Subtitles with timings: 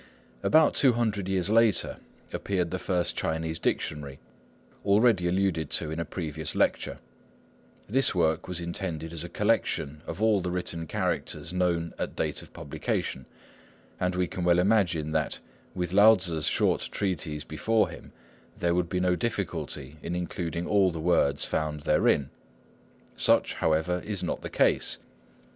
[0.41, 1.97] About two hundred years later
[2.33, 4.17] appeared the first Chinese dictionary,
[4.83, 6.97] already alluded to in a previous lecture.
[7.87, 12.41] This work was intended as a collection of all the written characters known at date
[12.41, 13.27] of publication;
[13.99, 15.39] and we can well imagine that,
[15.75, 18.11] with Lao Tzŭ's short treatise before him,
[18.57, 22.31] there would be no difficulty in including all the words found therein.
[23.15, 24.97] Such, however, is not the case.